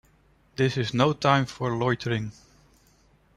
[0.55, 2.31] This is no time for loitering.